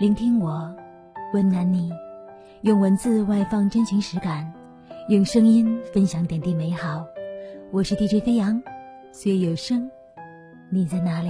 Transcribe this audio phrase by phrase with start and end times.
[0.00, 0.74] 聆听我，
[1.34, 1.92] 温暖你，
[2.62, 4.50] 用文字外放真情实感，
[5.10, 7.04] 用声音分享点滴美好。
[7.70, 8.62] 我是 DJ 飞扬，
[9.12, 9.90] 岁月有声，
[10.70, 11.28] 你在哪里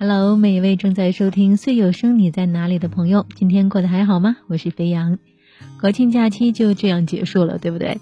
[0.00, 4.38] ？Hello，每一位正在收听《岁有声你在哪里》的朋友，今天过得还好吗？
[4.48, 5.20] 我是飞扬。
[5.80, 8.00] 国庆假期就这样结束了，对不对？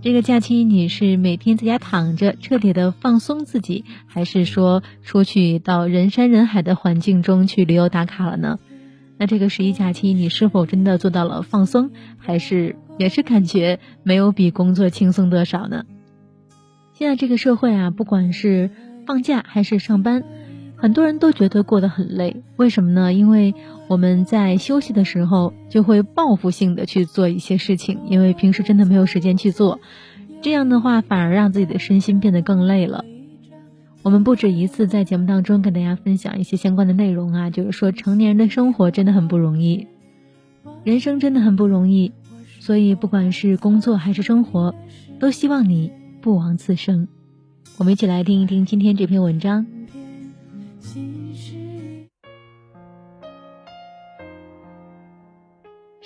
[0.00, 8.60] 这个假期你是每天在家躺着彻底的放松自己，还是说出去到人山人海的环境中去旅游打卡了呢？
[9.18, 15.84] 那这个十一假期你是否真的做到了放松，还是也是感觉没有比工作轻松多少呢？
[16.92, 18.70] 现在这个社会啊，不管是
[19.04, 20.22] 放假还是上班。
[20.80, 23.12] 很多人都觉得过得很累，为什么呢？
[23.12, 23.52] 因为
[23.88, 29.80] 我们在休息的时候就会报复性的去做一些事情，因为平时真的没有时间去做，
[30.40, 33.04] 这样的话反而让自己的身心变得更累了。
[34.04, 39.88] 我们不止一次在节目当中跟大家分享一些相关的内容啊，就是说成年人的生活真的很不容易，
[40.84, 42.12] 人生真的很不容易，
[42.60, 44.76] 所以不管是工作还是生活，
[45.18, 47.08] 都希望你不枉此生。
[47.78, 49.77] 我们一起来听一听今天这篇文章。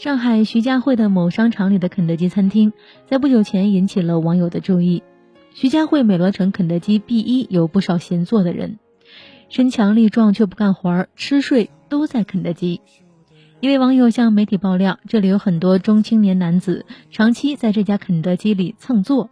[0.02, 2.72] 上海徐家汇的某商场里的肯德基餐厅，
[3.08, 5.04] 在不久前引起了网友的注意。
[5.54, 8.80] 徐家汇美罗城肯德基 B 一有不少闲坐的人，
[9.48, 12.80] 身强力壮却不干活儿，吃睡都在肯德基。
[13.60, 19.30] 一位网友向媒体爆料，这里有很多中青年男子长期在这家肯德基里蹭坐，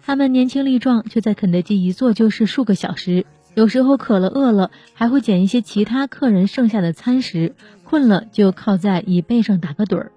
[0.00, 3.26] 他们年轻力壮，却在肯德基一坐就是数个小时。
[3.56, 7.52] 有时候渴了饿了，还会捡一些其他客人剩下的餐食；
[7.90, 10.12] 困了就靠在椅背上打个盹儿。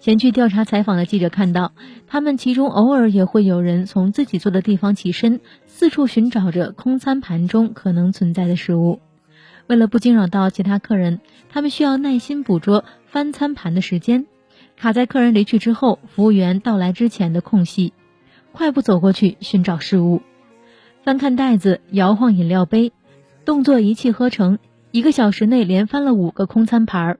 [0.00, 1.70] 前去调查采访的记者看到，
[2.08, 8.98] 他们其中偶尔也会有人从自己坐的地方起身，四处寻找着空餐盘中可能存在的食物。
[9.68, 14.26] 为了不惊扰到其他客人，他们需要耐心捕捉翻餐盘的时间，
[14.76, 17.92] 卡在客人离去之后、服务员到来之前的空隙，
[18.50, 20.22] 快步走过去寻找食物。
[21.04, 22.92] 翻看袋子，摇晃饮料杯，
[23.44, 24.58] 动作一气呵成。
[24.94, 27.18] 一个小时内连翻了五个空餐盘儿，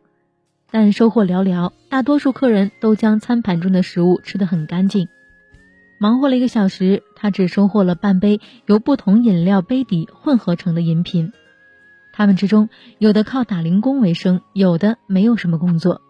[0.70, 1.72] 但收获寥寥。
[1.88, 5.08] 大多数客人都将餐盘中的食物吃得很干净。
[5.98, 11.32] 忙活了一个小时，他只收获了半杯由不同饮料杯底混合成的饮品。
[12.12, 12.68] 他们之中，
[12.98, 16.00] 有的靠打零工为生，有的没有什么工作。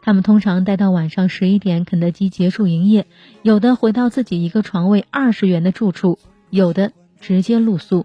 [0.00, 3.02] 他们通常待到晚上十一点，肯德基结束营业；
[3.42, 6.92] 有的回到自己一个床位二十元的住处，有的。
[7.20, 8.04] 直接露宿。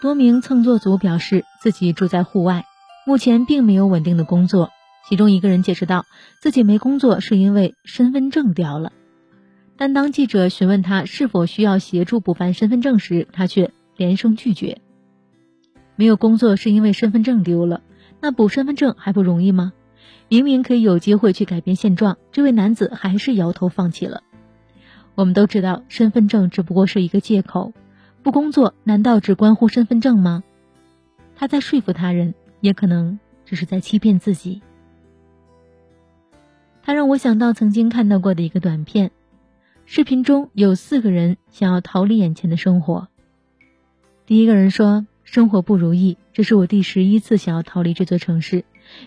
[0.00, 2.64] 多名蹭座族表示自己住在户外，
[3.06, 4.70] 目前并没有稳定的工作。
[5.06, 6.06] 其中一个人解释道，
[6.40, 8.92] 自己没工作是因为身份证掉了。
[9.76, 14.80] 但当记者询问他是否需要协助补办身份证时，他却连声拒绝。
[15.96, 17.82] 没有工作是因为身份证丢了，
[18.20, 19.74] 那补身份证还不容易吗？
[20.28, 24.22] 明明可以有机会去改变现状，这位男子还是摇头放弃了。
[25.14, 27.74] 我们都知道，身份证只不过是一个借口。
[28.22, 30.44] 不工作难道只关乎身份证吗？
[31.36, 34.60] 他在说服他人，也可能只是在欺骗自己。
[36.82, 39.10] 他让我想到曾经看到过的一个短片，
[39.86, 43.08] 视频中有四个人想要逃离眼前的生活。
[44.26, 48.64] 第一个人说：“生活不如意，这是我第十一次想要逃离这座城市。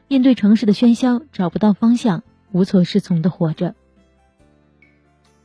[0.08, 3.76] 面对城市的喧嚣，找不到方向，无所适从的活着。”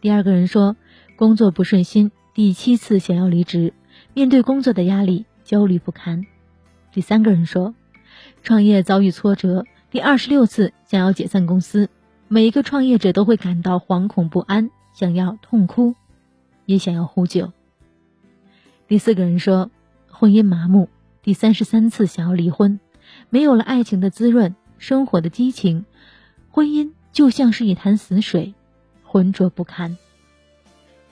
[0.01, 0.77] 第二个人说，
[1.17, 3.73] 工作不顺心，第七次想要离职，
[4.15, 6.25] 面对工作的压力，焦虑不堪。
[6.93, 7.75] 第三个人说，
[8.45, 11.91] 创业遭遇挫折，第二十六次想要解散公司。
[12.29, 15.97] 每一个创业者都会感到惶恐不安，想要痛哭，
[16.65, 17.53] 也想要呼救。
[18.87, 19.73] 第四个人说，
[20.09, 20.89] 婚姻麻木，
[21.25, 22.79] 第三十三次想要离婚，
[23.31, 25.85] 没有了爱情的滋润，生活的激情，
[26.53, 28.55] 婚姻就像是一潭死水。
[29.03, 29.99] 浑浊不堪。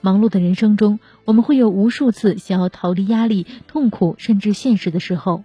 [0.01, 5.43] 忙碌的人生中，我们会有无数次想要逃离压力、痛苦，甚至现实的时候，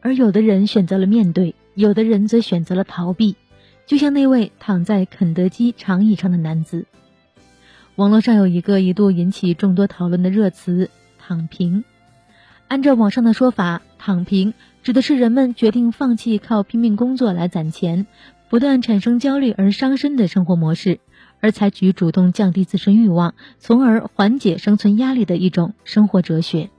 [0.00, 3.36] 而有的人选择了面对，有的人则选择了逃避。
[3.86, 6.86] 就像那位躺在肯德基长椅上的男子。
[7.96, 10.88] 网络上有一个一度引起众多讨论的热词
[11.20, 11.84] “躺平”。
[12.66, 18.06] 按照网上的说法，“躺平”指的是人们决定放弃靠拼命工作来攒钱，
[18.48, 20.98] 不断产生焦虑而伤身的生活模式。
[21.44, 26.70] 而采取主动降低自身欲望，从而缓解生存压力的一种生活哲学。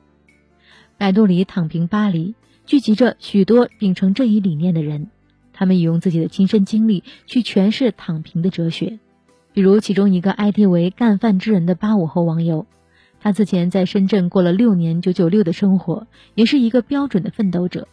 [0.97, 2.33] 百度里“躺平巴黎”
[2.65, 5.11] 聚集着许多秉承这一理念的人，
[5.53, 8.97] 他们也用自己的亲身经历去诠释躺平的哲学。
[9.53, 12.65] 比如其中一个 ID 为“干饭之人”的八五后网友，
[13.19, 17.87] 他此前在深圳过了六年九九六的生活，也是一个标准的奋斗者。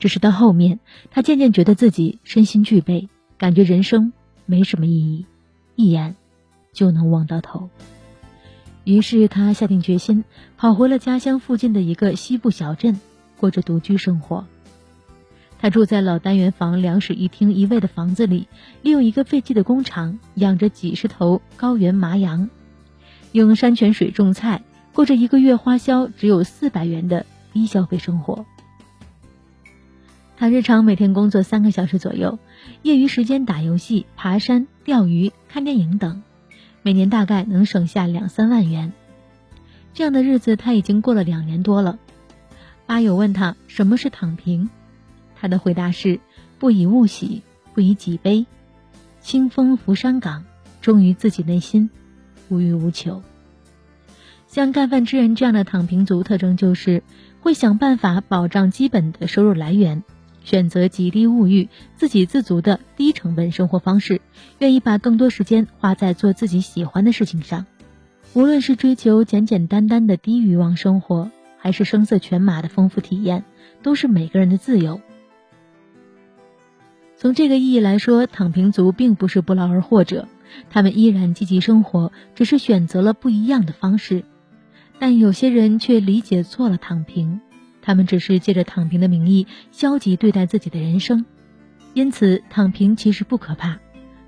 [0.00, 0.80] 只是到后面，
[1.12, 3.08] 他渐渐觉得自己身心俱备，
[3.38, 4.12] 感觉人生
[4.46, 5.26] 没什么意义，
[5.74, 6.16] 一眼
[6.72, 7.70] 就能望到头。
[8.84, 10.24] 于是他下定决心，
[10.56, 13.00] 跑回了家乡附近的一个西部小镇，
[13.38, 14.44] 过着独居生活。
[15.60, 18.48] 他住在老单元房两室一厅一卫的房子里，
[18.82, 22.50] 利用一个废弃的工厂养着几十头高原麻羊，
[23.30, 28.44] 用山泉水种菜，过着一个月花销只有四百元的低消费生活。
[30.42, 32.40] 他日常每天工作三个小时左右，
[32.82, 36.24] 业余时间打游戏、爬山、钓鱼、看电影等。
[36.82, 38.92] 每年大概能省下两三万元，
[39.94, 41.96] 这样的日子他已经过了两年多了。
[42.86, 44.68] 吧友问他什么是躺平，
[45.36, 46.18] 他的回答是：
[46.58, 47.42] 不以物喜，
[47.72, 48.44] 不以己悲，
[49.20, 50.42] 清风拂山岗，
[50.80, 51.88] 忠于自己内心，
[52.48, 53.22] 无欲无求。
[54.48, 57.04] 像干饭之人这样的躺平族，特征就是
[57.40, 60.02] 会想办法保障基本的收入来源。
[60.44, 64.20] 选择极低物欲、自给自足的低成本生活方式，
[64.58, 67.66] 愿意把更多时间花在做自己喜欢的事情上。
[68.34, 73.44] 无论是追求简简单单的低欲望生活，还是声色犬马的丰富体验，
[73.82, 75.00] 都是每个人的自由。
[77.16, 80.26] 从这个意义来说，躺平族并不是不劳而获者，
[80.70, 84.24] 他们依然积极生活，只是选择了不一样的方式。
[84.98, 87.40] 但有些人却理解错了躺平。
[87.82, 91.26] 他们只是借着躺平的名义消极对待自己的人生，
[91.92, 93.78] 因此躺平其实不可怕，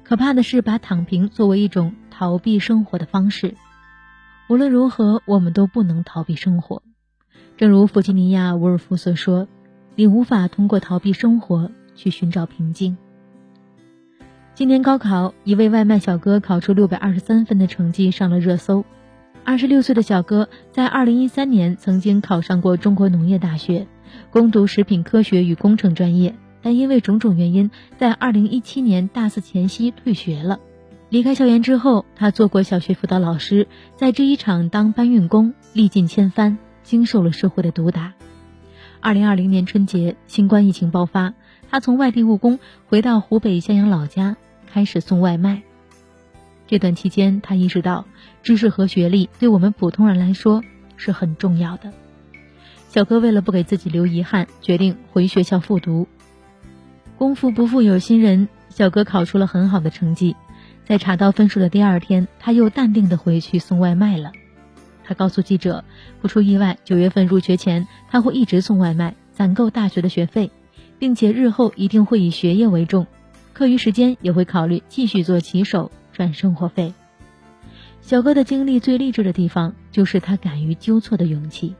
[0.02, 3.54] 可怕的是把躺平作为一种逃避生活的方式。
[4.48, 6.82] 无论如何，我们都不能逃避生活。
[7.56, 9.48] 正如弗吉尼亚·伍尔夫所说
[9.96, 12.98] ：“你无法通过逃避生活去寻找平静。”
[14.54, 18.84] 今年高考，一位外卖小哥考出六百二十三分的成绩上了热搜。
[19.46, 23.86] 二十六岁的小哥在二零一三年曾经考上过中国农业大学，
[24.30, 30.60] 攻读食品科学与工程专业，但因为种种原因，在二零一七年大四前夕退学了。
[31.10, 38.14] 离开校园之后，他做过小学辅导老师，在制衣厂当搬运工，历尽千帆，经受了社会的毒打。
[39.00, 41.34] 二零二零年春节，新冠疫情爆发，
[41.70, 44.36] 他从外地务工回到湖北襄阳老家，
[44.72, 45.62] 开始送外卖。
[46.66, 48.06] 这段期间，他意识到
[48.42, 50.62] 知识和学历对我们普通人来说
[50.96, 51.92] 是很重要的。
[52.88, 56.06] 小哥为了不给自己留遗憾，决定回学校复读。
[57.18, 60.36] 功夫不负有心人，小哥考出了很好的成绩。
[60.84, 64.32] 在查到分数的第二天，他又淡定的回去送外卖了。
[65.02, 65.84] 他告诉记者，
[66.20, 70.50] 不出意外，九月份入学前他会一直送外卖，攒够大学的学费，
[70.98, 73.06] 并且日后一定会以学业为重，
[73.52, 75.90] 课余时间也会考虑继续做骑手。
[76.14, 76.94] 赚生活费。
[78.00, 81.74] 小哥的经历最励志的地方，就是他敢于纠错的勇气。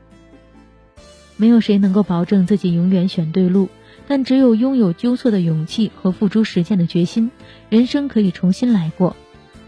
[1.36, 3.68] 没有谁能够保证自己永远选对路，
[4.06, 7.30] 但只有拥有纠错的勇气和付诸实践的决心，
[7.70, 9.16] 人生可以重新来过。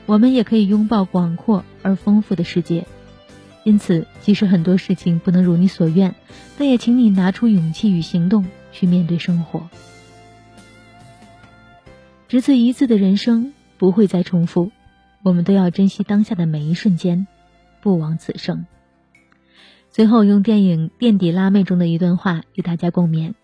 [0.07, 2.87] 我们也可以拥抱广阔而丰富的世界。
[3.65, 6.15] 因此，即使很多事情不能如你所愿，
[6.57, 9.69] 但也请你拿出勇气与行动去面对生活。
[12.29, 13.53] 只此一次的人生。
[13.79, 14.71] 不会再重复，
[15.23, 17.27] 我们都要珍惜当下的每一瞬间，
[17.81, 18.67] 不枉此生。
[19.91, 23.35] 最后，用电影《垫底辣妹》中的一段话与大家共勉：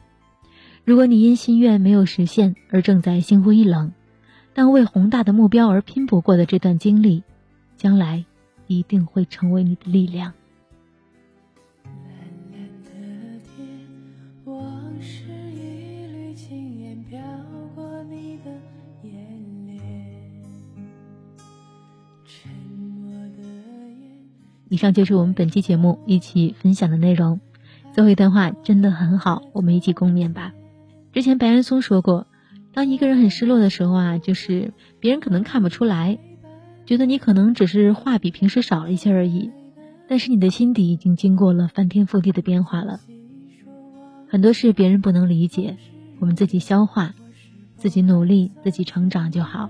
[0.84, 3.92] 如果你因心愿没有实现而正在心灰意冷，
[4.52, 7.22] 但为宏大的目标而拼搏过的这段经历，
[7.76, 8.24] 将来
[8.66, 10.34] 一定会成为你的力量。
[24.72, 27.40] 以上就是我们本期节目一起分享的内容。
[27.92, 30.54] 最后一段话真的很好，我们一起共勉吧。
[31.12, 32.26] 之前白岩松说过，
[32.72, 36.18] 当一个人很失落的时候啊，就是别人可能看不出来，
[36.86, 39.50] 觉得你可能只是话比平时少了一些而已，
[40.08, 43.00] 但是你的心底已经经过了翻天覆地的变化了。
[44.26, 45.76] 很多事别人不能理解，
[46.18, 47.14] 我们自己消化，
[47.76, 49.68] 自己努力，自己成长就好。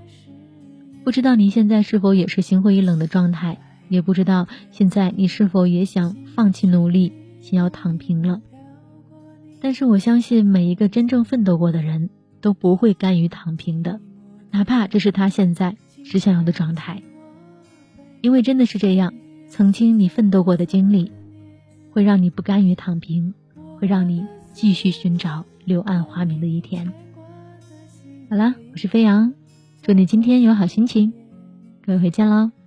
[1.03, 3.57] 不知道你现在是否也是心灰意冷的状态？
[3.93, 8.41] 也不知道现在你是否也想放弃努力，想要躺平了。
[9.61, 12.09] 但是我相信每一个真正奋斗过的人
[12.41, 13.99] 都不会甘于躺平的，
[14.49, 17.03] 哪怕这是他现在只想要的状态。
[18.21, 19.13] 因为真的是这样，
[19.47, 21.11] 曾经你奋斗过的经历，
[21.91, 23.35] 会让你不甘于躺平，
[23.79, 26.91] 会让你继续寻找柳暗花明的一天。
[28.27, 29.35] 好了，我是飞扬，
[29.83, 31.13] 祝你今天有好心情。
[31.85, 32.62] 各位回见喽。